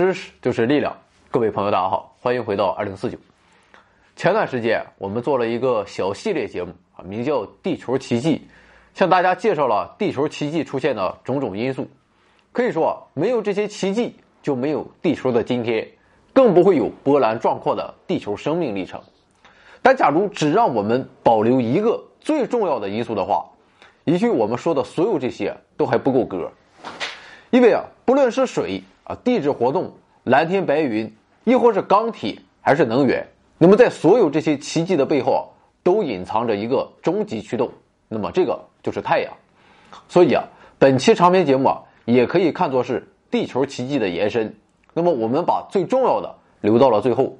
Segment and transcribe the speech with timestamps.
[0.00, 0.96] 知识就是力量，
[1.30, 3.18] 各位朋友，大家好，欢迎回到二零四九。
[4.16, 8.38] 前段时间我们做了一个小系列节目啊，名叫《地球奇迹》，
[8.98, 11.86] 向大家介绍了地球奇迹出现的种种因素。
[12.50, 15.86] 可以说，没有这些奇迹，就没有地球的今天，
[16.32, 18.98] 更不会有波澜壮阔的地球生命历程。
[19.82, 23.44] 但假如只让我们保留一个最重要的因素的话，
[24.04, 26.50] 也许我们说的所有这些都还不够格。
[27.50, 28.82] 因为啊，不论是水。
[29.10, 29.92] 啊，地质活动、
[30.22, 33.26] 蓝天白云，亦或是钢铁，还是能源，
[33.58, 35.52] 那么在所有这些奇迹的背后，
[35.82, 37.68] 都隐藏着一个终极驱动，
[38.06, 39.32] 那么这个就是太阳。
[40.08, 40.44] 所以啊，
[40.78, 44.54] 本期长篇节目啊，也可以看作是地球奇迹的延伸。
[44.94, 47.36] 那么我们把最重要的留到了最后。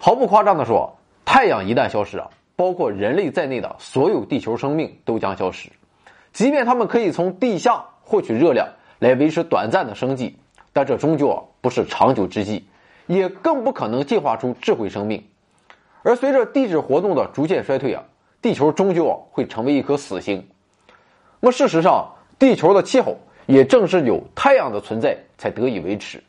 [0.00, 5.70] 毫不夸张的说，太阳一旦消失啊，包括人类在内的所有地球生命都将消失，
[6.32, 8.66] 即便他们可以从地下获取热量。
[9.00, 10.36] 来维持短暂的生计，
[10.72, 12.66] 但这终究啊不是长久之计，
[13.06, 15.24] 也更不可能进化出智慧生命。
[16.02, 18.04] 而随着地质活动的逐渐衰退啊，
[18.40, 20.46] 地球终究啊会成为一颗死星。
[21.40, 26.22] 那么事实上，地球的气候也正是有太阳的存在才得以维持，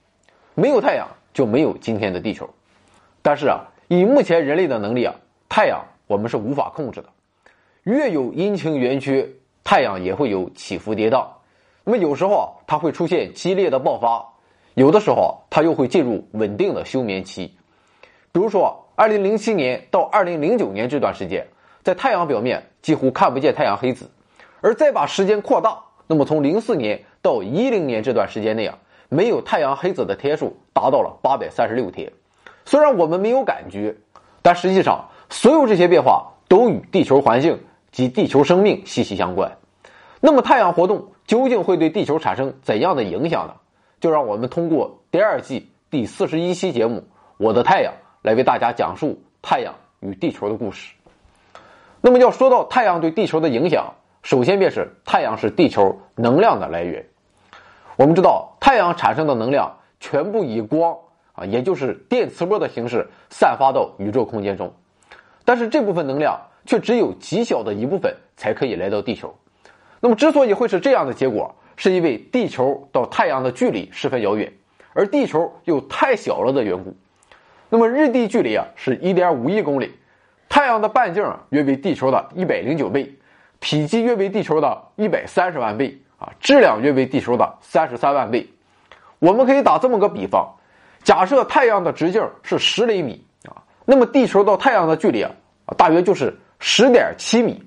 [0.55, 2.49] 没有太阳就没有今天的地球。
[3.21, 5.13] 但是啊，以目前人类的能力啊，
[5.49, 7.09] 太阳我们是无法控制的，
[7.83, 9.29] 越有阴晴圆缺，
[9.63, 11.27] 太阳也会有起伏跌宕。
[11.83, 14.23] 那么有时候啊，它会出现激烈的爆发；
[14.75, 17.55] 有的时候啊，它又会进入稳定的休眠期。
[18.31, 21.47] 比如说，二零零七年到二零零九年这段时间，
[21.81, 24.05] 在太阳表面几乎看不见太阳黑子；
[24.61, 28.77] 而再把时间扩大，那么从零四年到一零年这段时间内啊，
[29.09, 32.11] 没有太阳黑子的天数达到了八百三十六天。
[32.63, 33.95] 虽然我们没有感觉，
[34.43, 37.59] 但实际上，所有这些变化都与地球环境
[37.91, 39.57] 及地球生命息息相关。
[40.19, 41.07] 那么，太阳活动。
[41.25, 43.55] 究竟会对地球产生怎样的影响呢？
[43.99, 46.97] 就让我们通过第二季第四十一期节目
[47.37, 50.93] 《我的太阳》来为大家讲述太阳与地球的故事。
[52.01, 53.93] 那么要说到太阳对地球的影响，
[54.23, 57.05] 首先便是太阳是地球能量的来源。
[57.95, 60.97] 我们知道，太阳产生的能量全部以光
[61.33, 64.73] 啊，也就是电磁波的形式散发到宇宙空间中，
[65.45, 69.35] 但是这部分能量却只有极小的一部分才可以来到地球。
[70.03, 74.51] 那么，之所以会是这样的结果，是因为地球到太阳的距离十分遥远，
[74.93, 76.93] 而地球又太小了的缘故。
[77.69, 79.93] 那么，日地距离啊是一点五亿公里，
[80.49, 83.13] 太阳的半径啊约为地球的一百零九倍，
[83.59, 88.49] 体积约为地球的一百三十万倍啊，质量约为地球的三十三万倍。
[89.19, 90.51] 我们可以打这么个比方：
[91.03, 95.31] 假设太阳的直径是十厘米啊，那么地球到太阳的距离啊，
[95.77, 97.63] 大约就是十点七米。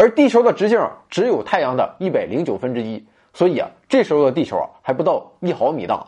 [0.00, 3.04] 而地球的直径只有太阳的一百零九分之一，
[3.34, 6.06] 所以啊，这时候的地球啊还不到一毫米大。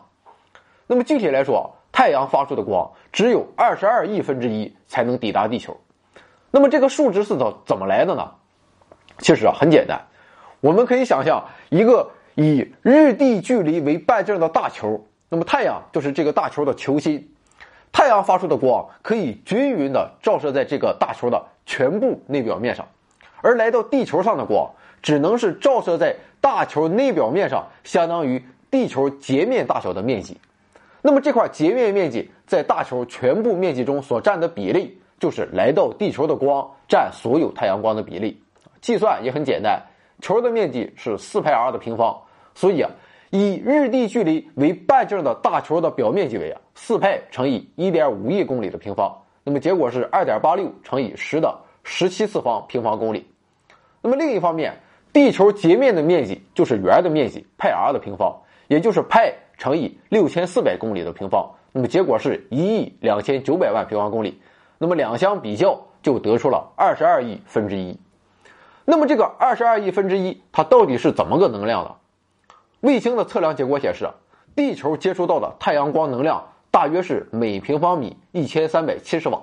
[0.87, 5.75] 那么具体来说，太阳发出的光只有二十二亿分之一才能抵达地球。
[6.51, 8.31] 那么这个数值是怎怎么来的呢？
[9.17, 10.01] 其实啊很简单，
[10.61, 17.29] 我们可以想象一个以日地距离为半径的大球，那么太阳就是这个大球的球心。
[17.91, 22.87] 太阳发出的光可以均匀的照射在这个大球的全部内表面上。
[23.41, 24.69] 而来到地球上的光，
[25.01, 30.37] 只能是照射在大球内表面上，相当于地球截面大小的面积。
[31.01, 38.41] 那么这块截面面积在大球全部面积中所占的比例，就是来到地球的光占所有太阳光的比例。
[38.81, 39.81] 计算也很简单，
[40.21, 42.15] 球的面积是四派 r 的平方，
[42.53, 42.91] 所以啊，
[43.31, 53.25] 以日地距离为半径的大球的表面积为啊四派乘以一点五亿公里的平方，那么结果是二点八六乘以十的十七次方平方公里。
[54.01, 54.73] 那么另一方面，
[55.13, 58.35] 地球截面的面积就是圆的面积派 r 的平方，
[58.67, 61.49] 也就是派乘以六千四百公里的平方。
[61.71, 64.41] 那么结果是一亿两千九百万平方公里。
[64.77, 67.95] 那么两相比较，就得出了二十二亿分之一。
[68.83, 71.95] 那么这个二十二亿分之一，它到底是怎么个能量呢？
[72.79, 74.09] 卫星的测量结果显示，
[74.55, 79.39] 地球接收到的太阳光能量大约是每平方米一千三百七十瓦。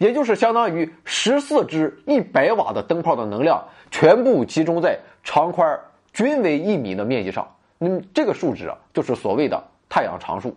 [0.00, 5.78] 也就是相当于十四支一百瓦的灯泡的能量全部集中在长宽
[6.10, 10.56] 均为一米的面积上，那么这个数值啊，就是所谓的太阳常数。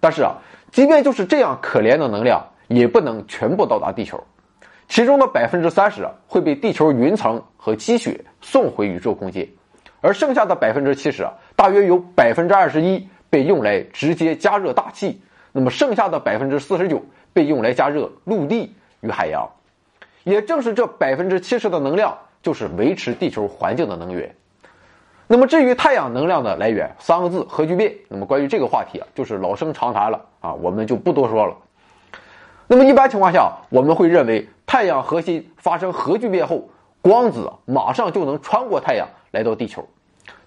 [0.00, 0.34] 但是啊，
[0.72, 4.20] 即便就是这样可怜的能量，也不能全部到达地球，
[4.88, 9.48] 其中的百分之三十会被地球云层和积雪送回宇宙空间，
[10.00, 11.24] 而剩下的百分之七十，
[11.54, 15.22] 大约有百分之二十一被用来直接加热大气，
[15.52, 17.00] 那么剩下的百分之四十九。
[17.32, 19.48] 被用来加热陆地与海洋，
[20.24, 24.34] 也正是这百分之七十的能量，就是维持地球环境的能源。
[25.26, 27.94] 那么至于太阳能量的来源，三个字核聚变。
[28.08, 31.56] 那么关于这个话题啊，就是老生常谈了啊，我们就不多说了。
[32.66, 36.68] 那么一般情况下，我们会认为太阳核心发生核聚变后，
[37.00, 39.88] 光子马上就能穿过太阳来到地球，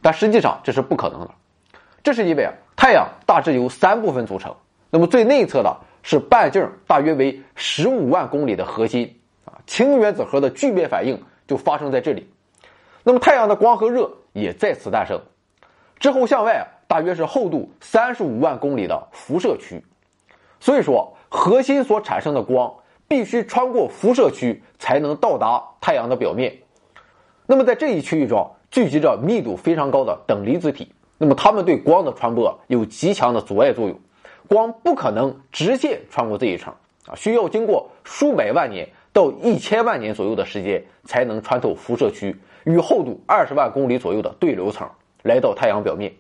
[0.01, 1.31] 但实际上这是不可能的。
[2.03, 4.55] 这是因为啊，太阳大致由三部分组成，
[4.91, 5.75] 那么最内侧的
[6.07, 12.29] 是半径大约为十五万公里的核心啊，氢原子核的聚变反应就发生在这里。
[13.03, 15.19] 那么太阳的光和热也在此诞生，
[15.97, 19.83] 之后向外大约是厚度三十五万公里的辐射区，
[20.59, 22.71] 所以说核心所产生的光
[23.07, 26.55] 必须穿过辐射区才能到达太阳的表面。
[27.47, 33.99] 那么在这一区域中聚集着密度非常高的等离子体，那么它们对光的传播有极强的阻碍作用，
[34.47, 36.73] 光不可能直线穿过这一层
[37.07, 42.35] 啊，需要经过数百万年到一千万年左右的时间才能穿透辐射区。
[42.65, 44.89] 与厚度二十万公里左右的对流层
[45.21, 46.11] 来到太阳表面，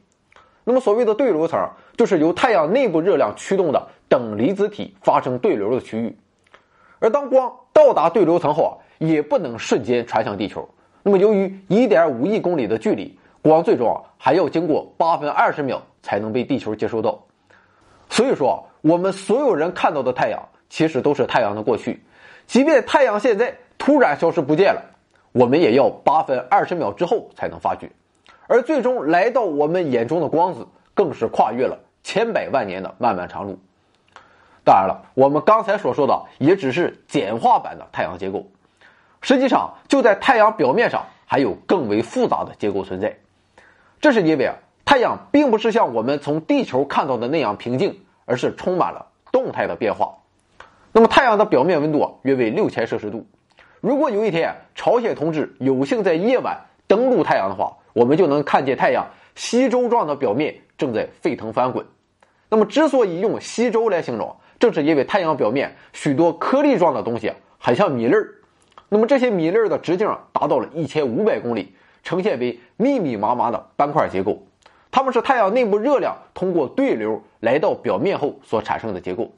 [0.63, 1.67] 那么所谓的对流层
[1.97, 6.15] 就是由太阳内部热量驱动的等离子体发生对流的区域，
[6.99, 10.69] 而当光到达对流层后啊，也不能瞬间传向地球。
[11.01, 17.19] 那么由于一点五亿公里的距离，光最终啊还要经过八分二十秒才能被地球接收到。
[18.09, 22.03] 所以说，我们所有人看到的太阳其实都是太阳的过去，
[22.47, 24.81] 即便太阳现在突然消失不见了。
[25.31, 27.89] 我们也要八分二十秒之后才能发觉，
[28.47, 33.59] 而最终来到我们眼中的光子，更是跨越了千百万年的漫漫长路。
[34.63, 38.47] 当然了，我们刚才所说的也只是简化版的太阳结构，
[39.21, 43.13] 实际上就在太阳表面上还有更为复杂的结构存在。
[43.99, 44.55] 这是因为啊，
[44.85, 50.15] 太阳并不是像我们从地球看到的那样平静，而是充满了动态的变化。
[50.91, 53.25] 那么太阳的表面温度约为六千摄氏度。
[53.81, 59.05] 如果有一天朝鲜同志有幸在夜晚登陆太阳的话，我们就能看见太阳
[59.35, 61.85] 稀粥状的表面正在沸腾翻滚。
[62.47, 68.35] 那么，之所以用稀粥来形容，正是因为太阳表面许多颗粒状的东西很像米粒儿。
[68.87, 71.73] 那么，这些米粒儿的直径达到了一千五百公里，
[72.03, 74.44] 呈现为密密麻麻的斑块结构。
[74.95, 79.29] 它们是太阳内部热量通过对流来到表面后所产生的结构。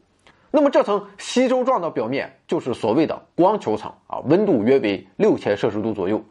[0.52, 6.24] 那么这层吸收状的表面就是所谓的光球层啊，温度约为六千摄氏度左右。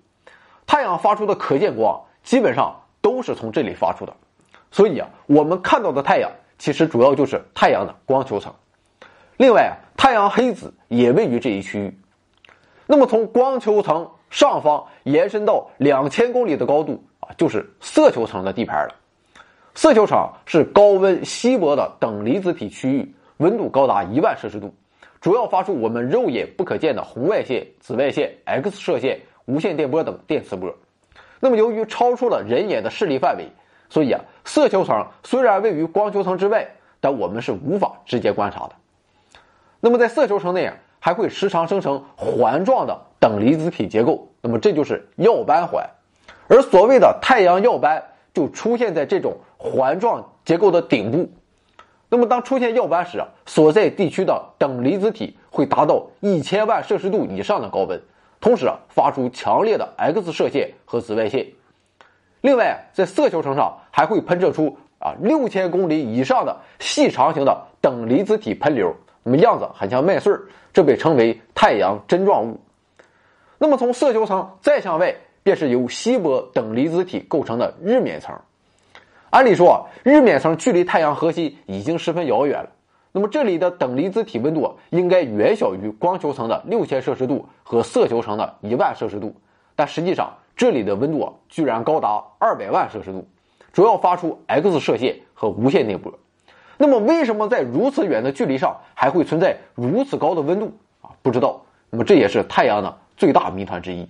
[0.65, 4.15] 太阳发出的可见光基本上都是从这里发出的，
[4.71, 8.55] 所以啊，我们看到的太阳其实主要就是太阳的光球层。
[9.39, 11.99] 另外啊，太阳黑子也位于这一区域。
[12.87, 18.95] 那么从光球层上方延伸到两千公里的高度啊，就是色球层的地盘了。
[19.77, 23.15] 色球层是高温稀薄的等离子体区域。
[23.37, 24.73] 温度高达一万摄氏度，
[25.21, 30.75] 主要发出我们肉眼不可见的红外线、紫外线、X 射线、无线电波等电磁波。
[31.39, 33.47] 那么，由于超出了人眼的视力范围，
[33.91, 36.67] 所以啊，色球层虽然位于光球层之外，
[36.99, 38.73] 但我们是无法直接观察的。
[39.79, 45.87] 那么，在色球层内啊，还会时常生成环状的等离子体结构，那么这就是耀斑环。
[46.49, 48.03] 而所谓的太阳耀斑
[48.33, 49.37] 就出现在这种
[49.71, 51.29] 环状结构的顶部。
[52.09, 58.01] 那么，当出现耀斑时，所在地区的等离子体会达到一千万摄氏度以上的高温，
[58.41, 61.49] 同时啊，发出强烈的 X 射线和紫外线。
[62.43, 68.95] 另外，在色球层上还会喷射出啊六千公里以上的细长型的等离子体喷流，
[69.25, 70.43] 那么样子很像麦穗儿，
[70.73, 72.61] 这被称为太阳针状物。
[73.59, 78.39] 那么，从色球层再向外，便是由稀薄等离子体构成的日冕层。
[79.31, 82.71] 按理说，日冕层距离太阳核心已经十分遥远了。
[83.13, 89.35] 那么，这里的等离子体温度应该远小于光球层的六千摄氏度和色球层的一万摄氏度。
[89.75, 93.27] 但实际上，这里的温度居然高达二百万摄氏度，
[93.73, 96.13] 主要发出 X 射线和无线电波。
[96.79, 101.11] 那么，为什么在如此远的距离上还会存在如此高的温度啊？
[101.23, 101.63] 不知道。
[101.91, 104.09] 那么，这也是太阳的最大谜团之一。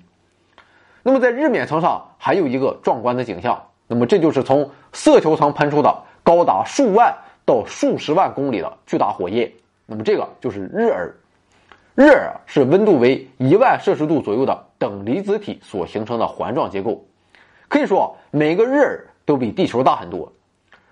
[1.03, 3.63] 那么，在日冕层上还有一个壮观的景象。
[3.87, 9.53] 那么这就是从色球层喷出的高达数万到数十万公里的巨大火焰。
[9.87, 11.13] 那么这个就是日珥，
[11.95, 17.07] 日珥是温度为一万摄氏度左右的等离子体所形成的环状结构。
[17.69, 20.33] 可以说每个日珥都比地球大很多，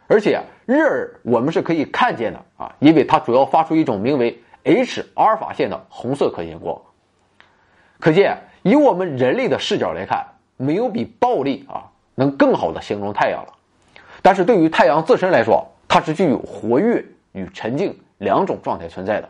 [0.07, 6.81] 而且日珥我们是可以看见的啊，因为它主要发出一种名为 H 阿尔法线的红色可见光。
[7.99, 10.25] 可见以我们人类的视角来看，
[10.57, 11.91] 没有比暴力啊。
[12.15, 13.53] 能更好的形容太阳了，
[14.23, 19.29] 但是对于太阳自身来说，它是具有活跃与沉静两种状态存在的。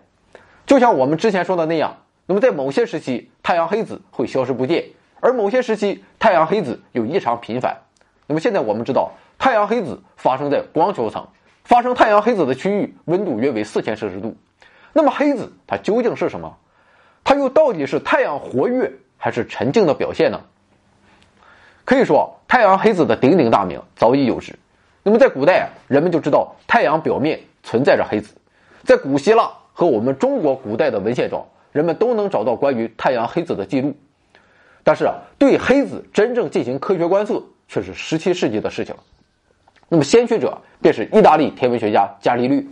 [0.67, 4.85] 就像我们之前说的那样，那么在某些时期，太阳黑子会消失不见，
[5.21, 7.77] 而某些时期，太阳黑子又异常频繁。
[8.27, 11.27] 那么现在我们知道，太阳黑子发生在光球层，
[11.65, 14.37] 发生太阳黑子的区域温度约为四千摄氏度。
[14.93, 16.57] 那么黑子它究竟是什么？
[17.25, 20.41] 它又到底是太阳活跃还是沉静的表现呢？
[21.85, 24.59] 可以说，太阳黑子的鼎鼎大名早已有之。
[25.03, 28.35] 那么在古代，人们就知道太阳表面存在着黑子。
[28.85, 33.95] 在古希腊和我们中国古代的文献中，人们都能找到关于太阳黑子的记录。
[34.83, 39.03] 但是啊，对黑子真正进行科学观测却是十七世纪的事情了。
[39.91, 42.65] 那么先驱者便是意大利天文学家伽利略，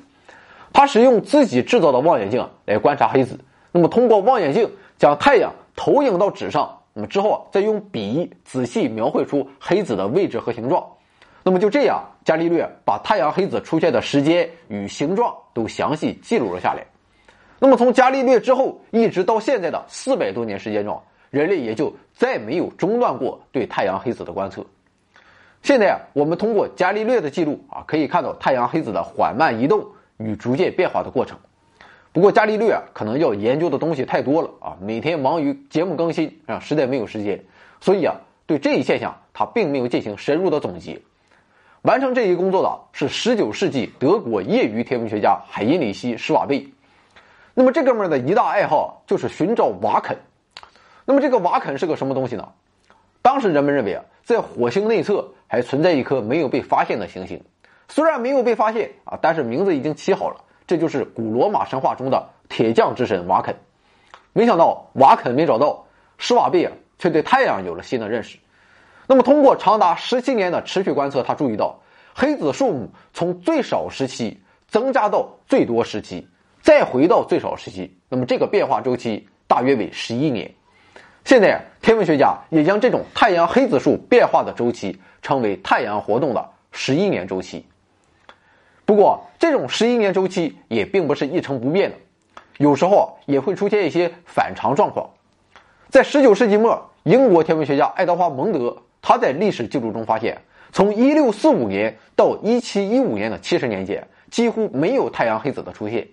[0.73, 3.39] 他使用自己制造的望远镜来观察黑子。
[3.73, 6.79] 那么通过望远镜将太阳投影到纸上。
[6.95, 10.87] 那么之后啊，再用笔仔细描绘出黑子的位置和形状。
[11.43, 16.85] 那么就这样，伽利略把太阳黑子出现的时间与形状都详细记录了下来。
[17.59, 24.65] 那么从伽利略之后一直到现在的四百多年时间中，人类也就再没有中断过对太阳黑子的观测。
[25.63, 29.87] 现在啊，我们通过伽利略的记录啊，可以看到太阳黑子的缓慢移动
[30.19, 31.39] 与逐渐变化的过程。
[32.13, 37.43] 不过伽利略啊，可能要研究的东西太多了啊，每天忙于节目更新啊，实在没有时间，
[37.81, 38.17] 所以啊，
[38.47, 41.01] 对这一现象他并没有进行深入的总结。
[41.81, 46.69] 完成这一工作的是19世纪德国业余天文学家海因里希·施瓦贝。
[47.55, 50.19] 那么这哥们的一大爱好就是寻找瓦肯。
[51.05, 52.47] 那么这个瓦肯是个什么东西呢？
[53.23, 57.43] 当时人们认为啊，在火星内侧还存在一颗没有被发现的行星，
[57.89, 60.37] 虽然没有被发现啊，但是名字已经起好了。
[60.73, 63.55] 这就是古罗马神话中的铁匠之神瓦肯。
[64.33, 65.85] 没想到瓦肯没找到，
[66.17, 68.39] 施瓦贝啊却对太阳有了新的认识。
[69.07, 71.79] 那么通过长达十七年的持续观测，他注意到
[72.15, 76.27] 黑子数目从最少时期增加到最多时期，
[76.63, 77.95] 再回到最少时期。
[78.09, 80.51] 那么这个变化周期大约为十一年。
[81.27, 87.67] 现在天文学家也将这种太阳黑子数变化的周期称为太阳活动的十一年周期。
[88.93, 91.97] 不过，这种十一年周期也并不是一成不变的，
[92.59, 95.09] 有时候也会出现一些反常状况。
[95.89, 106.07] 在十九世纪末，英国天文学家爱德华·蒙德他在历史记录中发现，从一六四五年到一七一五年的七十年间，几乎没有太阳黑子的出现。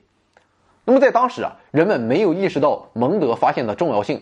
[0.86, 4.22] 那么在当时啊，人们没有意识到蒙德发现的重要性，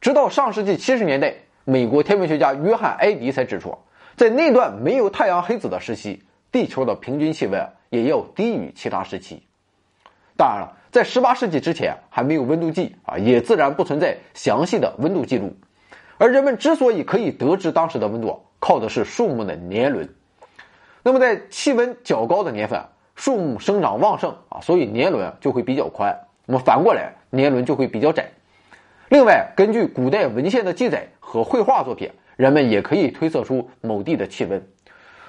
[0.00, 1.32] 直到上世纪七十年代，
[1.64, 3.78] 美国天文学家约翰·埃迪才指出，
[4.16, 6.24] 在那段没有太阳黑子的时期。
[6.52, 9.42] 地球的平均气温也要低于其他时期。
[10.36, 15.56] 当然了，在18世纪之前还没有温度计啊，也自然不存在详细的温度记录。
[16.18, 20.08] 而人们之所以可以得知当时的温度，靠的是树木的年轮。
[21.02, 26.18] 那么在气温较高的年份，树木生长旺盛啊，所以年轮就会比较宽。
[26.46, 28.30] 那么反过来，年轮就会比较窄。
[29.08, 34.66] 另外，根据古代文献的记载和绘画作品，人们也可以推测出某地的气温。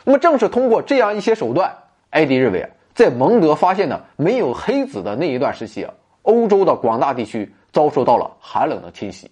[0.04, 1.76] 那么，正是通过这样一些手段，
[2.10, 9.30] 艾迪认为啊，在蒙德发现的没有黑子的那一段时期啊，欧洲的广大地区遭受到了寒冷的侵袭。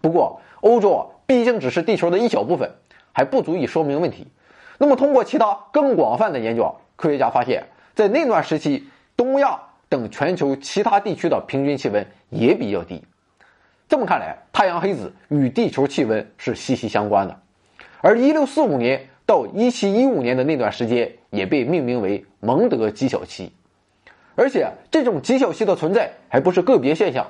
[0.00, 2.70] 不过，欧洲啊，毕竟只是地球的一小部分，
[3.12, 4.26] 还不足以说明问题。
[4.78, 13.02] 那么，通过其他更广泛的研究啊，科学家发现，在那段时期，东亚等全球其他地区的平均气温也比较低。
[13.88, 17.38] 这么看来，太阳黑子与地球气温是息息相关的。
[18.00, 19.06] 而1645年。
[19.30, 23.52] 到一七一五年的那段时间也被命名为蒙德极小期，
[24.34, 27.24] 而且这种极小期的存在还不是个别现象。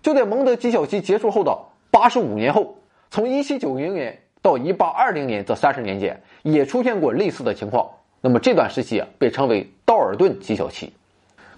[0.00, 1.54] 就在蒙德极小期结束后的
[1.90, 2.78] 八十五年后，
[3.10, 7.90] 从一七九零年到一八二零年这三十年间，也出现过类似的情况。
[8.22, 10.94] 那么这段时期啊，被称为道尔顿极小期。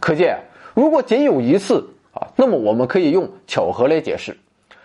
[0.01, 0.37] 可见，
[0.75, 4.33] 如果仅有一次啊，那么我们可以用巧合来解释；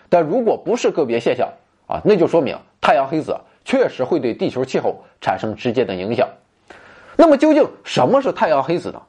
[0.08, 1.48] 但如果不是个别现象
[1.88, 3.36] 啊，那就说明太阳黑子。
[3.64, 6.28] 确实会对地球气候产生直接的影响。
[7.16, 9.00] 那么，究竟什么是太阳黑子呢？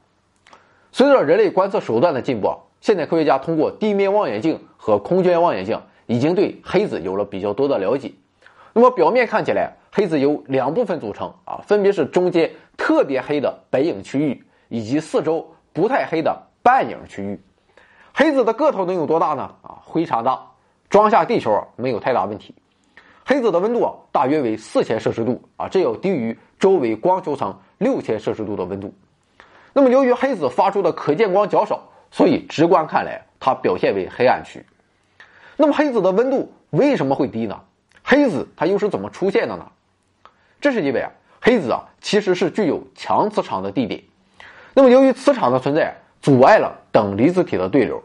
[0.92, 8.12] 随着人类观测手段的进步，现在科学家通过地面望远镜和空间望远镜已经对黑子有了比较多的了解。
[8.74, 17.40] 那么，表面看起来，黑子由两部分组成啊，分别是中间特别黑的白影区域以及四周不太黑的半影区域。
[18.14, 19.44] 黑子的个头能有多大呢？
[19.62, 20.40] 啊，非常大，
[20.90, 22.54] 装下地球没有太大问题。
[23.26, 28.94] 黑子的温度啊，大约为四千摄氏度啊，这要低于周围光球层六千摄氏度的温度。
[29.72, 34.66] 那么，由于黑子发出的可见光较少，所以直观看来它表现为黑暗区。
[35.56, 37.60] 那么，黑子的温度为什么会低呢？
[38.04, 39.66] 黑子它又是怎么出现的呢？
[40.60, 41.12] 这是因为啊，
[41.42, 44.04] 黑子啊其实是具有强磁场的地点。
[44.74, 48.04] 那么，由于磁场的存在，阻碍了等离子体的对流，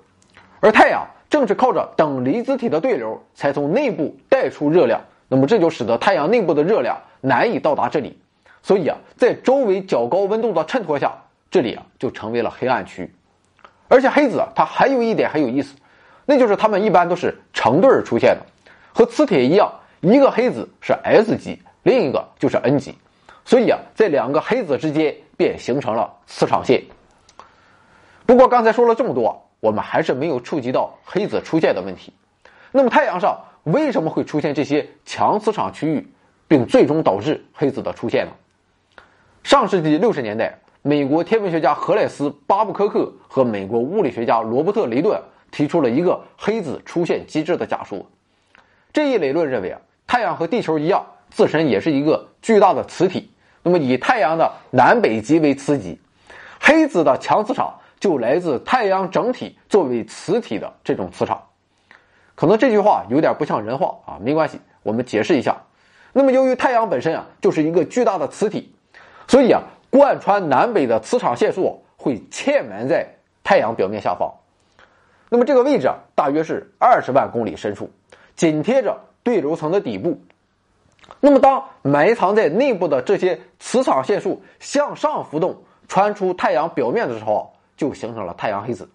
[0.60, 1.04] 而太阳。
[1.30, 4.98] 正是靠着等离子体的对流，才从内部带出热量。
[5.28, 8.18] 那么这就使得太阳内部的热量难以到达这里，
[8.62, 11.12] 所以啊，在周围较高温度的衬托下，
[11.50, 13.12] 这里啊就成为了黑暗区。
[13.88, 15.76] 而且黑子啊，它还有一点很有意思，
[16.26, 18.40] 那就是它们一般都是成对儿出现的，
[18.92, 22.94] 和磁铁一样，一个黑子是 S 极，另一个就是 N 极，
[23.44, 26.82] 所以啊，在两个黑子之间便形成了磁场线。
[28.26, 32.12] 不过刚才说了这么多，我们还是没有触及到黑子出现的问题。
[32.72, 33.38] 那么太阳上
[33.72, 36.06] 为什么会出现这些强磁场区域，
[36.46, 38.32] 并最终导致黑子的出现呢？
[39.42, 40.58] 上世纪六十年代。
[40.80, 45.20] 美国天文学家荷莱斯·巴布科克和美国物理学家罗伯特·雷顿
[45.50, 48.06] 提出了一个黑子出现机制的假说。
[48.92, 53.28] 这一理论认为啊，太阳和地球一样，自身也是一个巨大的磁体。
[53.62, 56.00] 那么以太阳的南北极为磁极，
[56.60, 61.42] 黑子的强磁场就来自太阳整体作为磁体的这种磁场。
[62.38, 65.56] 可能这句话有点不像人话啊，没关系，我们解释一下。
[66.12, 68.72] 那么由于太阳本身啊就是一个巨大的磁体，
[69.26, 69.60] 所以啊。
[69.90, 73.08] 贯穿南北的磁场线束会嵌埋在
[73.42, 74.30] 太阳表面下方，
[75.30, 77.90] 那么这个位置啊，大约是二十万公里深处，
[78.36, 80.20] 紧贴着对流层的底部。
[81.20, 88.90] 那么当埋藏在内部的这些磁场线束向上浮动，穿出太阳表面的时候，就形成了太阳黑子。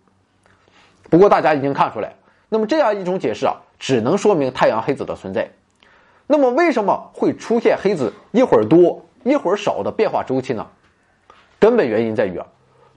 [1.09, 2.13] 不过大家已经看出来，
[2.53, 5.49] 那么这样一种解释啊，只能说明太阳黑子的存在。
[6.27, 10.67] 那么为什么会出现黑子一会儿多一会儿少的变化周期呢？
[11.57, 12.45] 根本原因在于啊，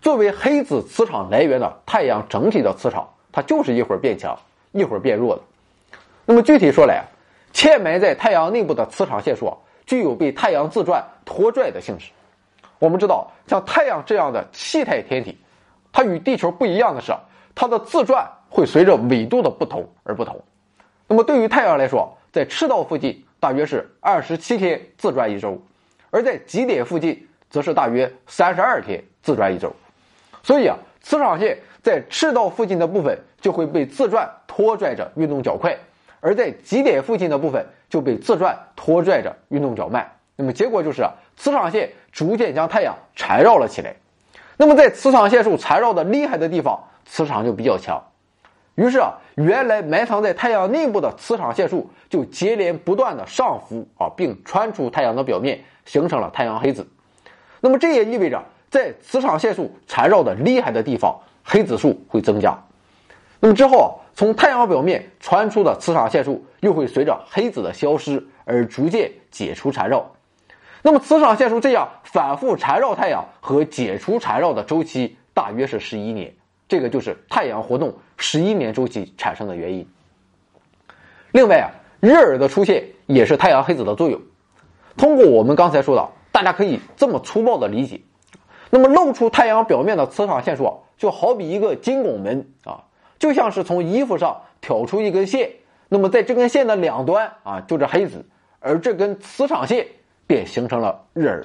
[0.02, 4.38] 作为黑子磁场来源的太阳整体的磁场，它就是一会儿变强，
[4.72, 5.42] 一会儿变弱的。
[6.26, 7.04] 那么具体说来啊，
[7.54, 12.10] 嵌埋在太阳内部的磁场线束，具有被太阳自转拖拽的性质。
[12.78, 15.38] 我们知道，像太阳这样的气态天体，
[15.92, 17.14] 它与地球不一样的是，
[17.54, 20.42] 它的自转会随着纬度的不同而不同。
[21.08, 25.60] 那么对于太阳来说，在赤道附近大约是二十七天自转一周，
[26.10, 27.26] 而在极点附近。
[27.48, 29.72] 则是大约三十二天自转一周，
[30.42, 35.74] 所以啊，磁场线在赤道附近的部分就会被自转拖拽着运动较快，
[36.20, 40.10] 而在极点附近的部分就被自转拖拽着运动较慢。
[40.34, 43.94] 那么结果就是，磁场线逐渐将太阳缠绕了起来。
[44.56, 48.02] 那么在磁场线束缠绕的厉害的地方，磁场就比较强。
[48.76, 56.86] 于是啊，原来埋藏在太阳内部的磁场线束就接连不断的上浮啊，并穿出太阳的表面，形成了太阳黑子。
[57.60, 62.56] 那么这也意味着，在磁场线束缠绕的厉害的地方，黑子数会增加。
[63.40, 70.12] 那么之后啊，从太阳表面传出的磁场线束又会随着黑子的消失而逐渐解除缠绕。
[70.82, 76.34] 那么磁场线束这样反复缠绕太阳和解除缠绕的周期大约是十一年，
[76.68, 79.88] 这个就是太阳活动十一年周期产生的原因。
[81.32, 84.20] 另外啊，日珥的出现也是太阳黑子的作用。
[84.96, 86.08] 通过我们刚才说的。
[86.32, 88.02] 大家可以这么粗暴的理解，
[88.68, 92.84] 那么露出太阳表面的磁场线束就好比一个金拱门啊，
[93.18, 95.50] 就像是从衣服上挑出一根线，
[95.88, 98.26] 那么在这根线的两端啊就是黑子，
[98.60, 99.86] 而这根磁场线
[100.26, 101.44] 便形成了日珥。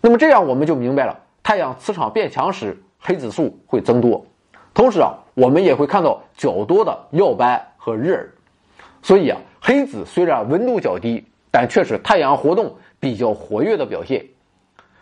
[0.00, 4.24] 那么这样我们就明白了，太阳磁场变强时，黑子数会增多，
[4.72, 9.06] 同时啊，我们也会看到较多的耀斑和日珥。
[9.06, 12.76] 所以啊，黑子虽然温度较低，但却是太阳活动。
[13.00, 14.26] 比较活跃的表现，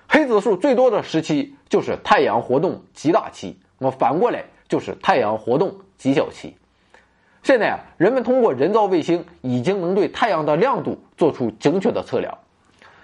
[0.07, 6.55] 黑子数最多的时期就是太阳活动极大期，那么反过来就是太阳活动极小期。
[7.43, 12.37] 现在啊，人们通过人造卫星已经能对太阳的亮度做出精确的测量。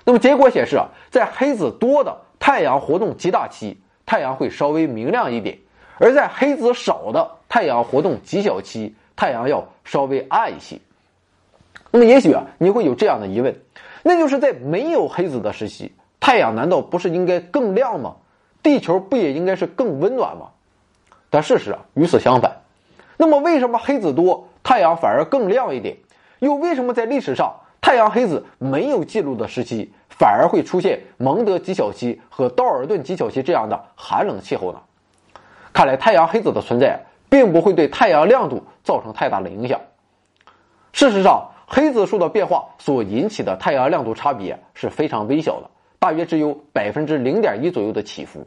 [0.04, 5.56] 那么结果显示啊，在黑子多的太阳活动极大期，太阳会稍微明亮一点；
[6.02, 10.76] 而在黑子少的太阳活动极小期，太阳要稍微暗一些。
[11.92, 13.56] 那么也许啊，你会有这样的疑问。
[14.02, 18.16] 那就是在没有黑子的时期，太阳难道不是应该更亮吗？
[18.64, 20.48] 地球不也应该是更温暖吗？
[21.30, 22.62] 但事实啊，与此相反。
[23.16, 25.96] 那么为什么黑子多，太阳反而更亮一点？
[26.40, 34.80] 又为什么在历史上太阳黑子没有记录的时期，反而会出现蒙德极小期和道尔顿极小期这样的寒冷气候呢？
[35.72, 39.80] 看来太阳黑子的存在并不会对太阳亮度造成太大的影响。
[40.92, 41.48] 事实上。
[41.74, 48.46] 黑子数的变化所引起的太阳亮度差别是非常微小的，大约只有百分之零点一左右的起伏。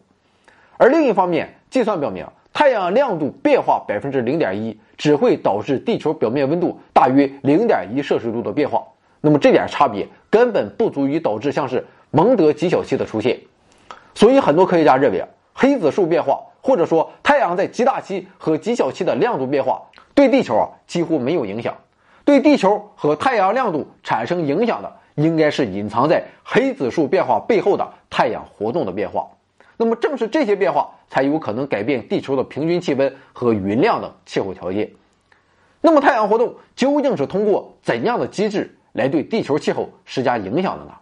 [0.78, 8.84] 而另一方面，计算表明，太阳亮度变化百分之零点一只会导致地球表面温度大约零点一摄氏度的变化。
[9.22, 13.40] 那么这点差别根本不足以导致像是蒙德极小期的出现。
[14.14, 19.84] 所以很多科学家认为啊，黑子数变化或者说太阳在极大期和极小期的亮度变化
[20.16, 21.76] 对地球啊几乎没有影响。
[22.24, 29.28] 对地球和太阳亮度产生影响的，应该是隐藏在黑子数变化背后的太阳活动的变化。
[29.78, 34.90] 那么，正是这些变化才有可能改变地球的平均气温和云量等气候条件。
[35.82, 40.94] 那么，太阳活动究竟是通过怎样的机制来对地球气候施加影响的呢？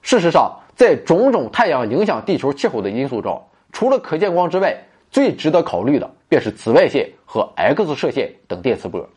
[0.00, 4.76] 事实上，在种种太阳影响地球气候的因素中，除了可见光之外，
[5.10, 9.08] 最值得考虑的便是紫外线和 X 射线等电磁波。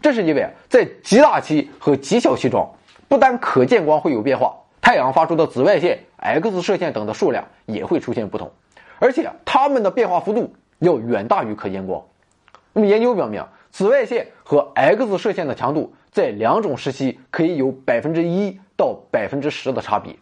[0.00, 2.68] 这是因为在极大期和极小期中，
[3.08, 8.50] 不但可见光会有变化，太阳发出的紫外线、X 射线等的数量也会出现不同，
[8.98, 12.02] 而且它们的变化幅度要远大于可见光。
[12.72, 20.16] 那么研究表明，紫外线和 X 射线的强度在两种时期可以有百分之一到百分之十的差别。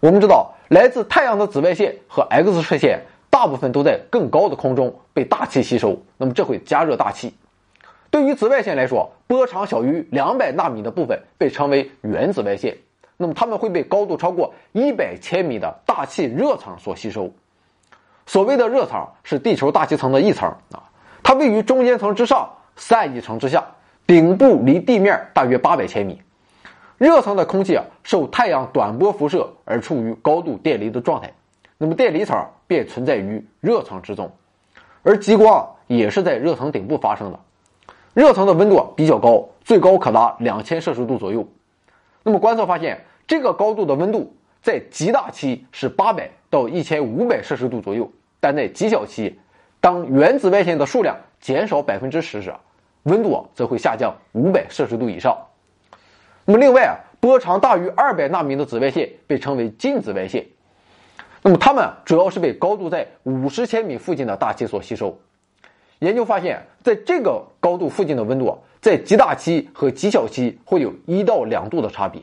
[0.00, 7.34] 我们知道，来自太阳的紫外线和 X 射线大部分都在更高的空中被大气吸收，那么这会加热大气。
[8.08, 12.74] 对于紫外线来说，波长小于两百纳米的部分被称为远紫外线。
[13.18, 17.30] 那么它们会被高度超过一百千米的大气热层所吸收。
[18.24, 20.88] 所谓的热层是地球大气层的一层啊，
[21.22, 23.62] 它位于中间层之上，散逸层之下，
[24.06, 26.22] 顶部离地面大约八百千米。
[27.02, 31.32] 热层的空气啊，受太阳短波辐射而处于高度电离的状态，
[31.76, 34.30] 那么电离层便存在于热层之中，
[35.02, 37.40] 而极光也是在热层顶部发生的。
[38.14, 41.44] 热层的温度比较高，最高可达两千摄氏度左右。
[42.22, 49.40] 那么观测发现，这个高度的温度在极大期是八百到一千五百摄氏度左右，但在极小期，
[49.80, 52.54] 当原紫外线的数量减少百分之十时，
[53.02, 55.36] 温度则会下降五百摄氏度以上。
[56.44, 60.44] 那么另外啊，波长大于二百纳米的紫外线被称为近紫外线，
[61.42, 65.16] 那么它们主要是被高度在五十千米附近的大气所吸收。
[66.00, 72.20] 研究发现，在这个高度附近的温度，在极大期和极小期会有一到两度的差别。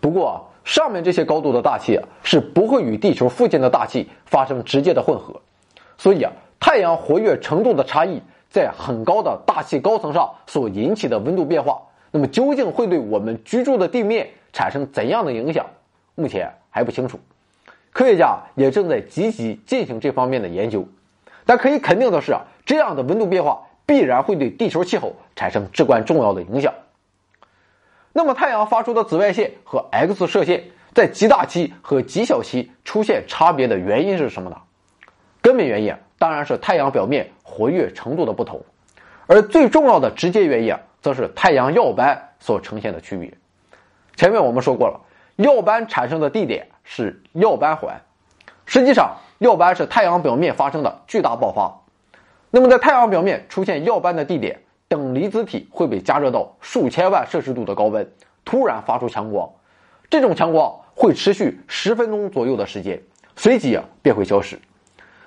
[0.00, 5.38] 不过，上面这些高度的大气是不会与地球附近的大气发生直接的混合，
[5.98, 15.66] 所以啊，太阳活跃程度的差异在很高的大气高层上所引起的温度变化，那么究竟会对我们居住的地面产生怎样的影响，
[16.14, 17.18] 目前还不清楚。
[17.92, 20.86] 科学家也正在积极进行这方面的研究，
[21.44, 22.42] 但可以肯定的是啊。
[22.64, 26.74] 这样的温度变化必然会对地球气候产生至关重要的影响。
[28.12, 34.56] 那么，太阳发出的紫外线和 X 射线在极大期和极小期出现差别的原因是什么呢？
[35.40, 38.60] 根本原因当然是太阳表面活跃程度的不同，
[39.26, 40.74] 而最重要的直接原因
[41.06, 43.32] 则是太阳耀斑所呈现的区别。
[44.16, 45.00] 前面我们说过了，
[45.36, 48.00] 耀斑产生的地点是耀斑环，
[48.64, 51.72] 实际上耀斑是太阳表面发生的巨大爆发。
[52.50, 58.10] 那么，在太阳表面出现耀斑的地点，等离子体会被加热到数千万摄氏度的高温，
[58.44, 59.48] 突然发出强光。
[60.10, 63.00] 这种强光会持续十分钟左右的时间，
[63.36, 64.58] 随即啊便会消失。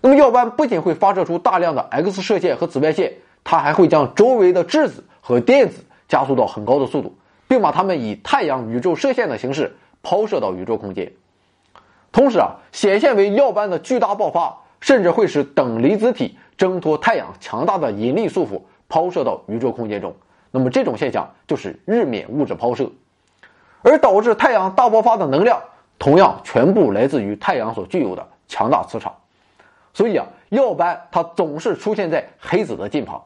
[0.02, 3.14] 那么，耀斑不仅会发射出大量的 X 射线和紫外线，
[3.46, 7.16] 它还会将周围的质子和电子加速到很高的速度，
[7.48, 11.14] 并把它们以太阳宇宙射线的形式抛射到宇宙空间。
[12.12, 16.40] 同时啊，显现为耀斑的巨大爆发，甚至会使等离子体。
[16.58, 20.16] 挣脱太阳强大的引力束缚，抛射到宇宙空间中。
[20.50, 22.90] 那么这种现象就是日冕物质抛射，
[23.84, 25.62] 而导致太阳大爆发的能量，
[26.00, 29.16] 同样全部来自于太阳所具有的强大磁场。
[29.94, 33.24] 所以啊，耀斑它总是出现在黑子的近旁，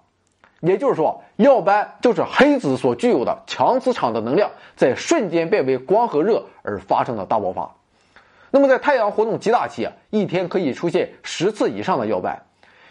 [0.65, 7.75] 也就是说，耀斑就是黑子所具有的强磁场的能量在瞬间变为光和热而发生的大爆发。
[8.49, 12.43] 那么在太阳活动极大期，一天可以出现十次以上的耀斑。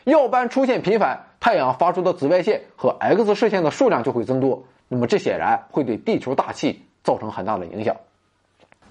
[0.04, 7.96] 耀斑出现频繁，太阳发出的紫外线和 X 射线的数量就会增多，那么这显然会对地球大气造成很大的影响。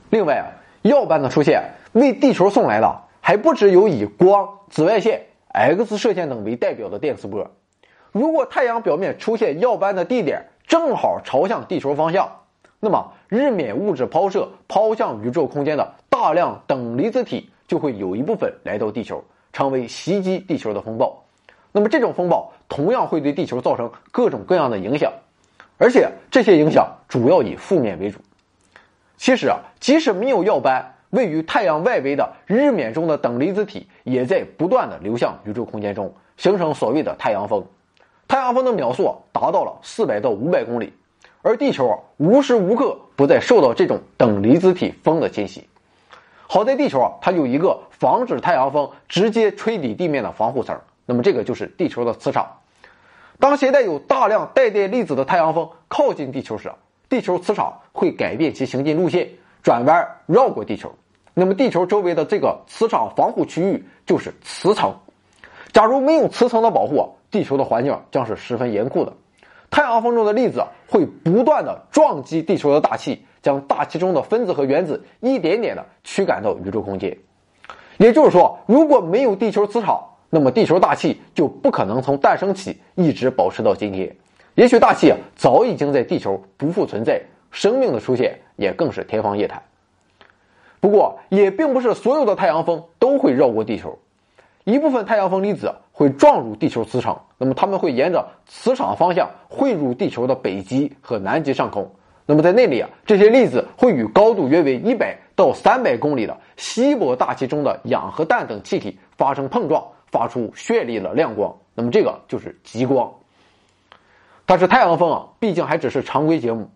[0.09, 7.51] 另外啊，耀斑的出现为地球送来的还不只有以光、紫外线、X 射线等为代表的电磁波。
[8.11, 12.29] 如果太阳表面出现耀斑的地点正好朝向地球方向，
[12.79, 19.23] 那么日冕物质抛射抛向宇宙空间的大量等离子体就会有一部分来到地球。
[19.53, 21.25] 成为袭击地球的风暴，
[21.73, 25.11] 那么这种风暴同样会对地球造成各种各样的影响，
[25.77, 28.19] 而且这些影响主要以负面为主。
[29.17, 37.65] 其实啊，即使没有耀斑，位于太阳外围的日冕中的等离子体也在不断的流向宇宙空间中，形成所谓的太阳风。
[38.31, 40.93] 太阳风的秒速达到了四百到五百公里，
[41.41, 45.67] 而地球啊无时无刻不在受到这种等离子体风的侵袭。
[46.47, 52.49] 好在地球啊，它有一个防止太阳风直接吹抵地面的防护层，那么这个就是地球的磁场。
[53.37, 56.71] 当携带有大量带电粒子的太阳风靠近地球时，
[57.09, 59.27] 地球磁场会改变其行进路线，
[59.61, 60.89] 转弯绕过地球。
[61.33, 64.95] 那么，地球周围的这个磁场防护区域就是磁层。
[65.73, 69.13] 假如没有磁层的保护，地球的环境将是十分严酷的。
[69.69, 77.17] 太阳风中的粒子会不断的撞击地球的大气，将大气中的分子和原子一点点的驱赶到宇宙空间。
[77.97, 84.13] 也就是说，如果没有地球磁场，那么地球大气就不可能从诞生起一直保持到今天。
[84.55, 89.61] 也许大气早已经在地球不复存在，生命的出现也更是天方夜谭。
[90.81, 93.97] 不过，也并不是所有的太阳风都会绕过地球。
[94.63, 101.89] 一部分太阳风粒子会撞入地球磁场，那么它们会沿着磁场方向汇入地球的北极和南极上空。
[102.25, 111.53] 那么在那里啊，这些粒子会与高度约为一百到三百公里的稀薄大气中的氧和氮等气体发生碰撞，发出绚丽的亮光。
[111.73, 113.11] 那么这个就是极光。
[114.45, 116.69] 但是太阳风啊，毕竟还只是常规节目。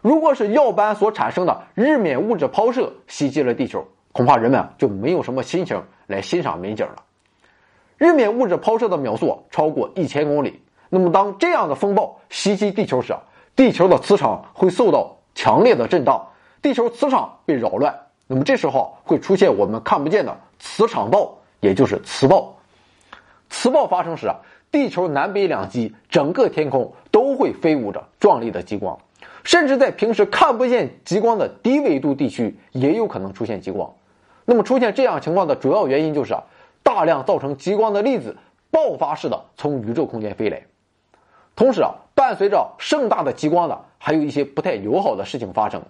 [0.00, 6.96] 如果是耀斑所产生的日冕物质抛射袭击了地球，恐怕人们就没有什么心情来欣赏美景了。
[8.02, 10.60] 日冕物质抛射的秒速超过一千公里。
[10.88, 13.14] 那么，当这样的风暴袭击地球时，
[13.54, 16.26] 地球的磁场会受到强烈的震荡，
[16.60, 17.96] 地球磁场被扰乱。
[18.26, 22.56] 那么，这时候会出现我们看不见的磁场暴，也就是磁暴。
[23.48, 24.34] 磁暴发生时啊，
[24.72, 28.98] 地球南北两极整个天空都会飞舞着壮丽的极光，
[29.44, 33.92] 甚至在平时看不见极光的低纬度地区也有可能出现极光。
[34.44, 36.42] 那么，出现这样情况的主要原因就是啊。
[36.82, 38.36] 大量造成极光的粒子
[38.70, 40.62] 爆发式的从宇宙空间飞来，
[41.54, 45.82] 同时啊，伴随着盛大的极光的还有一些不太友好的事情发生。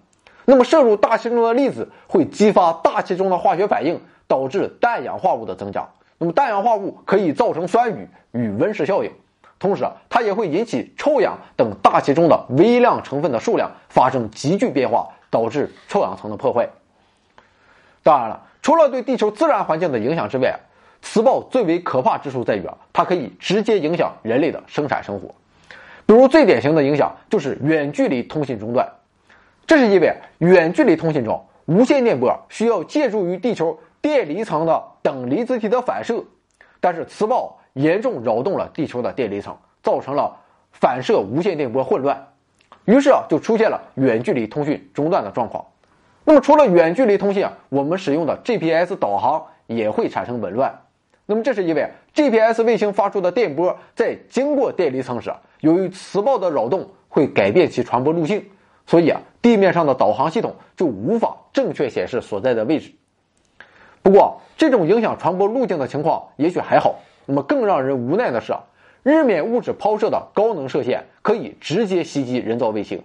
[0.44, 5.88] 那么射入大气中的粒子会激发大气中的化学反应，导致氮氧化物的增加。
[6.18, 9.12] 那么氮氧化物可以造成酸雨与温室效应，
[9.58, 16.68] 同时啊，它也会引起臭氧等大气中的微量成分的数量发生急剧变化，导致臭氧层的破坏。
[18.02, 20.58] 当然了，除了对地球自然环境的影响之外，
[21.02, 25.34] 磁暴最为可怕之处在于啊，它可以直接影响人类的生产生活。
[26.06, 28.88] 比如最典型的影响就是远距离通信中断。
[29.66, 36.24] 这是因为远距离通信中，无线电波需要借助于地球电离层的等离子体的反射，
[36.80, 40.36] 但是磁暴严重扰动了地球的电离层，造成了
[40.72, 42.28] 反射无线电波混乱，
[42.84, 45.64] 于是啊，就出现了远距离通讯中断的状况。
[46.24, 50.81] 那么除了远距离通信啊，我们使用的 GPS 导航也会产生紊乱。
[51.26, 58.44] 那么，这是因为 GPS 卫星发出的电波在经过电离层时，由于磁暴的扰动会改变其传播路径，
[58.86, 62.92] 所以啊，地面上的导航系统就无法正确显示所在的位置。
[64.02, 66.96] 不过，这种影响传播路径的情况也许还好。
[67.24, 68.52] 那么，更让人无奈的是，
[69.04, 73.00] 日冕物质抛射的高能射线可以直接袭击人造卫星，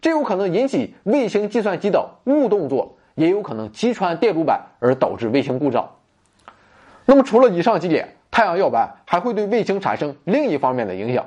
[0.00, 5.90] 这有可能引起卫星计算机的误动作，也有可能击穿电路板而导致卫星故障。
[7.10, 11.24] 那么，除了以上几点，太阳耀斑还会对卫星产生另一方面的影响。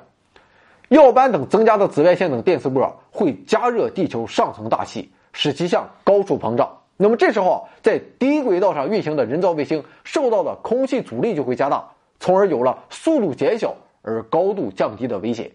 [0.89, 6.77] 耀斑等增加的紫外线等电磁波会加热地球上层大气，使其向高处膨胀。
[6.97, 11.83] 那么这时候，在低轨道上运行的人造卫星受到的空气阻力就会加大，
[12.19, 15.49] 从而有了速度减小而高度降低的危险。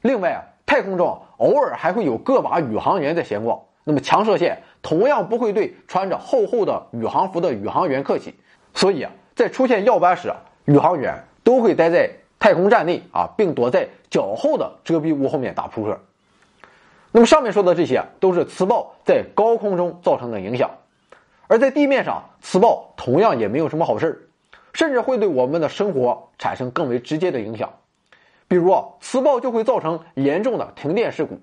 [0.00, 8.34] 另外啊，太空中偶尔还会有个把宇航员在闲逛，那么强射线同样不会对穿着厚厚的宇航服的宇航员客气，
[8.74, 9.12] 所以啊。
[9.38, 16.00] 在出现耀斑时，宇航员都会待在太空站内啊，并躲在较厚的遮蔽物后面打扑克。
[17.12, 20.72] 那么上面说的这些都是磁暴在高空中造成的影响，
[21.46, 24.28] 而在地面上，磁暴同样也没有什么好事
[24.72, 27.72] 甚至会对我们的生活产生更为直接的影响。
[28.48, 31.40] 比如，磁暴就会造成严重的停电事故。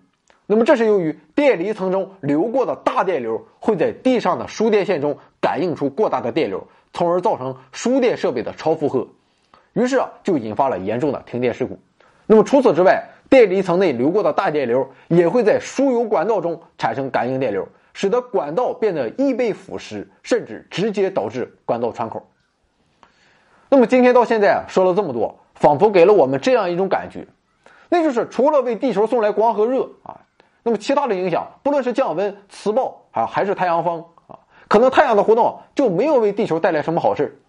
[0.48, 6.68] 那么这是由于电离层中流过的大电流会在地上的输电线中感应出过大的电流。
[6.98, 9.06] 从而造成输电设备的超负荷，
[9.74, 11.78] 于是啊就引发了严重的停电事故。
[12.26, 22.24] 那么除此之外，电离层内流过的大电流也会在输油管道中产生感应电流，使得管道变得易被腐蚀，甚至直接导致管道穿孔。
[23.68, 27.28] 那么今天到现在啊说了这么多，仿佛给了我们这样一种感觉，
[27.90, 30.22] 那就是除了为地球送来光和热啊，
[30.68, 34.40] 那么其他的影响，不论是降温、磁暴啊，还是太阳风啊。
[34.68, 37.40] 可能太阳的活动就没有为地球带来什么好事，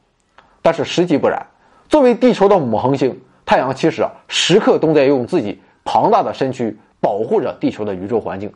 [0.60, 1.46] 但是实际不然。
[1.88, 8.52] 作为地球的母恒星，太阳其实啊时刻都在用自己庞大的身躯保护着地球的宇宙环境。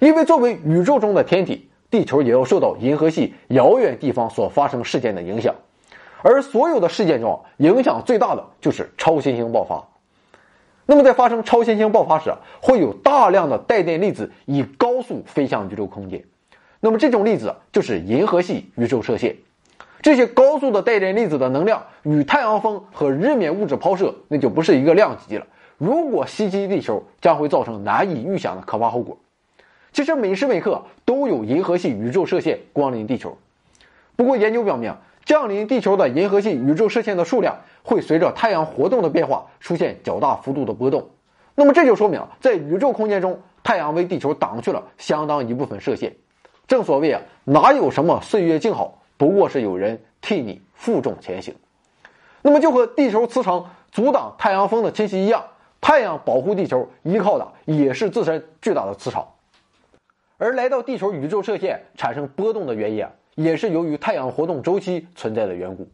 [0.00, 5.54] 因为作为宇宙中的天体，地球也要受到银河系遥远地方所发生事件的影响，
[6.22, 9.86] 而所有的事件中，影响最大的就是超新星爆发。
[10.86, 16.24] 那么在发生超新星爆发时，会有大量的带电粒子以高速飞向宇宙空间。
[16.80, 19.36] 那么这种粒子就是银河系宇宙射线。
[20.00, 25.46] 这些高速的带电粒子的能量与太阳风和日冕物质抛射那就不是一个量级了。
[25.78, 29.18] 如果袭击地球，将会造成难以预想的可怕后果。
[29.92, 33.36] 其实每时每刻都有银河系宇宙射线光临地球。
[34.14, 34.94] 不过研究表明，
[35.26, 41.10] 降临地球的银河系宇宙射线的数量会随着太阳活动的变化出现较大幅度的波动。
[41.56, 46.14] 那么这就说明，在宇宙空间中，太阳为地球挡去了相当一部分射线。
[46.68, 51.54] 正所谓啊，哪有什么岁月静好，不过是有人替你负重前行。
[52.42, 55.42] 那么就和地球磁场阻挡太阳风的侵袭一样，
[55.80, 59.26] 太阳保护地球依靠的也是自身巨大的磁场。
[60.38, 65.86] 而来到地球宇宙射线产生波动的原因啊，也是由于太阳活动周期存在的缘故。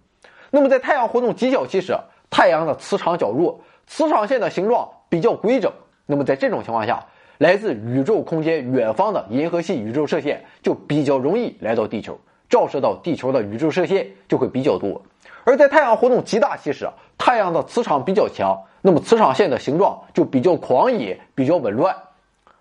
[0.50, 1.94] 那么在太阳活动极小期时，
[2.30, 5.70] 太阳的磁场较弱，磁场线的形状比较规整。
[6.06, 7.04] 那么在这种情况下，
[7.38, 15.02] 来自宇宙空间远方的银河系宇宙射线就比较容易来到地球，照射到地球的宇宙射线就会比较多。
[15.44, 21.96] 而在太阳活动极大期时，太阳的磁场比较强，那么磁场线的形状就比较狂野、比较紊乱，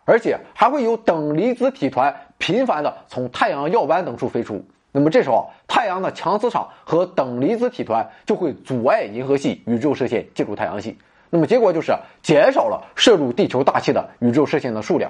[0.05, 4.65] 而且还会有等离子体团频繁的从太阳耀斑等处飞出。
[4.91, 10.97] 那么这时候，太阳的强磁场和等离子体团就会阻碍银河系宇宙射线进入太阳系。
[11.29, 15.09] 那么结果就是减少了射入地球大气的宇宙射线的数量，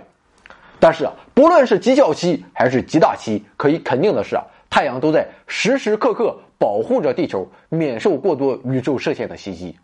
[0.80, 9.78] 但是啊不论是极小期还是极大期，可以肯定的是啊，太阳都在时时刻刻保护着地球免受过多宇宙射线的袭击。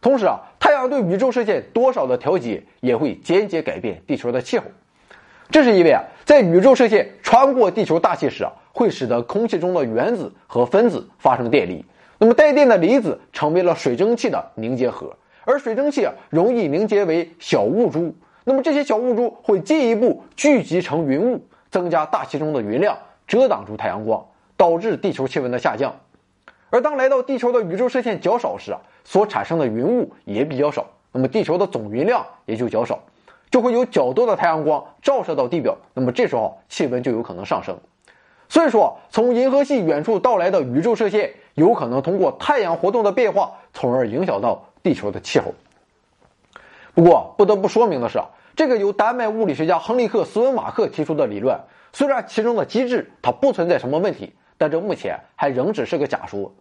[0.00, 4.66] 同时啊，太阳对宇宙射线多少的调节也会间接改变地球的气候。
[5.52, 11.84] 这是因为啊，在宇宙射线穿过地球大气时啊，会使得空气中的原子和分子发生电离，
[12.16, 15.14] 那么带电的离子成为了水蒸气的凝结核。
[15.44, 24.24] 而水蒸气啊，容易凝结为小雾珠，那么这些小雾珠会进一步聚集成云雾，增加大气中的云量，遮挡住太阳光，
[24.56, 25.94] 导致地球气温的下降。
[26.70, 32.98] 而当来到地球的宇宙射线较少时啊，所产生的云雾也比较少，那么地球的总云量也就较少，
[33.52, 37.78] 就会有较多的太阳光照射到地表，那么这时候气温就有可能上升。
[38.48, 44.64] 所以说，从银河系远处到来的宇宙射线，有可能通过太阳活动的变化，从而影响到。
[44.84, 45.54] 地球的气候。
[46.92, 48.20] 不过，不得不说明的是，
[48.56, 51.56] 这个由丹麦物理学家亨利克·斯文马克提出的理论，
[51.92, 56.52] 虽然其中的机制它不存在什么问题，但这目前还仍只是个假说。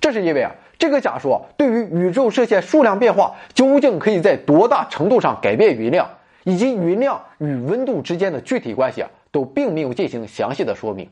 [0.00, 6.08] 这是因为啊，这个假说对于宇宙射线数量变化究竟可以在多大程度上改变云量，
[6.44, 11.08] 以及云量与温度之间的具体关系啊，都并没有进行详细的说明。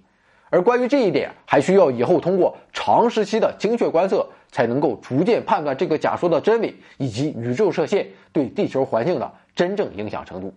[0.50, 10.54] 而关于这一点，还需要以后通过长时期的精确观测，才能够逐渐判断这个假说的真伪，以及宇宙射线对地球环境的真正影响程度。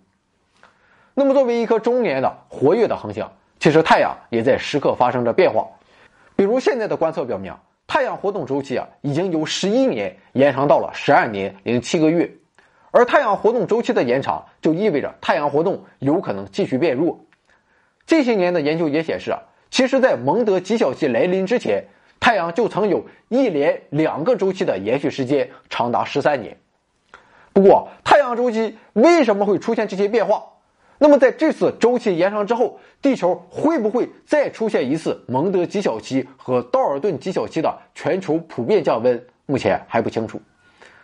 [1.14, 3.28] 那么，作为一颗中年的活跃的恒星，
[3.60, 5.68] 其实太阳也在时刻发生着变化。
[6.38, 7.54] 比如，现在的观测表明，
[7.86, 12.32] 太阳活动周期啊，已经由十一年延长到了十二年零七个月。
[12.92, 17.20] 而太阳活动周期的延长，就意味着太阳活动有可能继续变弱。
[18.06, 19.40] 这些年的研究也显示啊。
[19.70, 21.86] 其实，在蒙德极小期来临之前，
[22.20, 26.58] 太阳就曾有一连两个周期的延续时间，长达十三年。
[27.54, 30.44] 不过，太阳周期为什么会出现这些变化？
[30.98, 39.26] 那么，在这次周期延长之后，地球会不会再出现一次蒙德极小期和道尔顿极小期的全球普遍降温？
[39.46, 40.42] 目前还不清楚。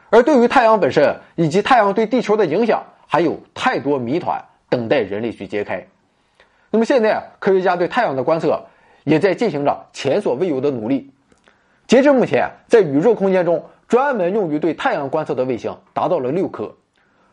[0.10, 5.86] 而对于太阳本身以及太阳对地球的影响，还有太多谜团等待人类去揭开。
[6.72, 8.66] 那么现在，科学家对太阳的观测
[9.04, 11.12] 也在进行着前所未有的努力。
[11.88, 16.76] 截至目前，在宇宙空间中，专门用于对太阳观测的卫星达到了六颗。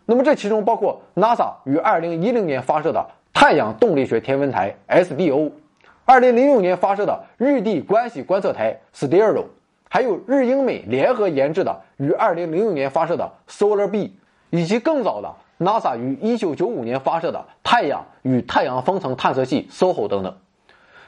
[0.06, 9.46] 那么这其中包括 NASA 于2010年发射的太阳动力学天文台 SDO，2006 年发射的日地关系观测台 STERO，
[9.94, 14.16] 还有日英美联合研制的于2006年发射的 Solar B，
[14.50, 15.32] 以及更早的。
[15.60, 20.36] NASA 于1995年发射的太阳与太阳风层探测器 SOHO 等等。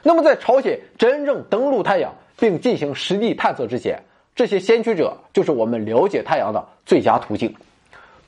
[0.03, 7.53] 那么，在朝鲜真正登陆太阳并进行实地探测之前，这些先驱者就是我们了解太阳的最佳途径。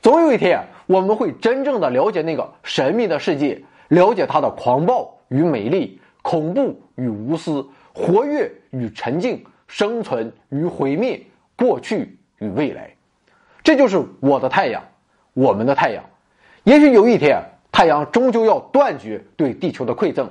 [0.02, 11.22] 总有一天，我们会真正的了解那个神秘的世界，了解它的狂暴与美丽、恐怖与无私、活跃与沉静、生存与毁灭、
[11.56, 12.90] 过去与未来。
[13.62, 14.82] 这就是我的太阳。
[15.32, 16.04] 我们的太阳，
[16.64, 17.40] 也许有一天，
[17.70, 20.28] 太阳终究要断绝对地球的馈赠，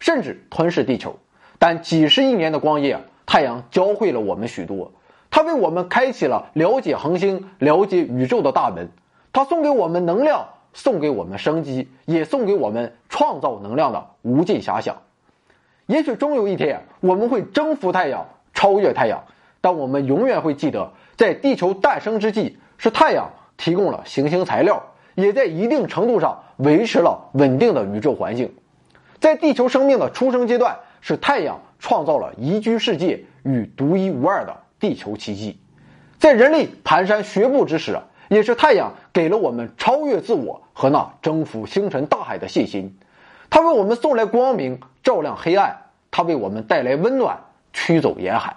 [0.00, 1.16] 甚至吞噬地球。
[1.60, 4.92] 但几十亿年的光阴，太阳教会了我们许多。
[5.30, 8.88] 它为我们开启了了解恒星、了解宇宙的大门。
[9.32, 14.96] 它送给我们能量，送给我们生机，也送给我们创造能量的无尽遐想。
[15.86, 18.26] 也许终有一天，我们会征服太阳，
[18.60, 19.24] 超越太阳，
[19.62, 24.84] 但我们永远会记得，在地球诞生之际，是太阳提供了行星材料，
[25.14, 28.52] 也在一定程度上维持了稳定的宇宙环境。
[29.18, 35.56] 在地球生命的出生阶段，是太阳创造了宜居世界与独一无二的地球奇迹；
[36.18, 37.98] 在人类蹒跚学步之时，
[38.28, 42.98] 也是太阳给了我们超越自我和那征服星辰大海的信心。
[43.48, 45.76] 它为我们送来光明，照亮黑暗；
[46.10, 47.38] 它为我们带来温暖，
[47.72, 48.52] 驱走严寒；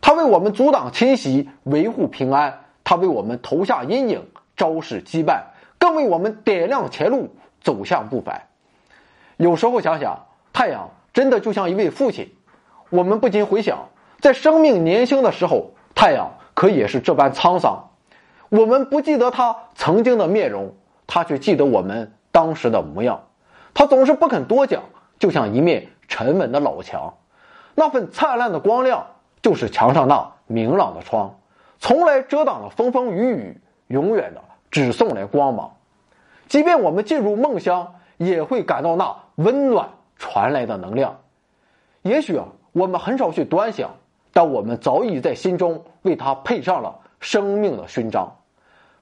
[0.00, 2.52] 他为我们阻挡侵袭，维护平安；
[2.84, 5.42] 他为我们投下阴影，昭示羁绊，
[5.78, 8.42] 更为我们点亮前路，走向不凡。
[9.36, 12.32] 有时候想想，太阳真的就像一位父亲。
[12.90, 13.88] 我们不禁回想，
[14.20, 17.90] 在生命年轻的时候，太阳可也是这般沧桑。
[18.48, 20.74] 我们不记得他曾经的面容，
[21.06, 23.24] 他却记得我们当时的模样。
[23.74, 24.84] 他总是不肯多讲，
[25.18, 27.12] 就像一面沉稳的老墙。
[27.76, 29.06] 那份灿烂的光亮，
[29.40, 31.38] 就是墙上那明朗的窗，
[31.78, 35.76] 从来遮挡了风风雨雨，永远的只送来光芒。
[36.48, 37.92] 即便我们进入梦乡。
[38.18, 41.18] 也会感到那温暖传来的能量。
[42.00, 43.90] 也许啊，我们很少去端详，
[44.32, 48.34] 但我们早已在心中为它配上了生命的勋章。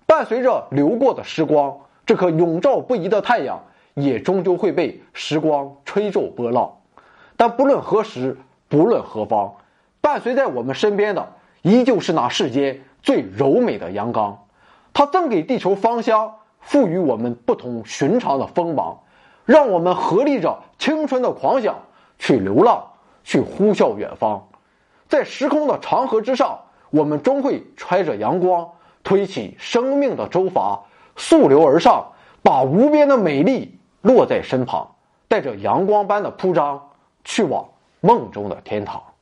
[0.05, 3.63] 伴随着流过的时光，这颗永照不移的太阳，
[3.95, 6.79] 也终究会被时光吹皱波浪。
[7.37, 8.37] 但不论何时，
[8.75, 9.55] 不论何方，
[10.01, 11.29] 伴随在我们身边的，
[11.63, 14.47] 依旧是那世间最柔美的阳刚。
[14.93, 18.99] 它赠给地球芳香，赋予我们不同寻常的锋芒。
[19.45, 21.77] 让我们合力着青春的狂想，
[22.19, 22.85] 去流浪，
[23.23, 24.45] 去呼啸远方，
[25.07, 26.59] 在时空的长河之上，
[26.91, 28.69] 我们终会揣着阳光，
[29.05, 30.81] 推起生命的舟筏，
[31.15, 32.05] 溯流而上，
[32.43, 34.97] 把无边的美丽落在身旁，
[35.29, 36.89] 带着阳光般的铺张，
[37.23, 37.69] 去往
[38.05, 39.14] 梦中的天堂。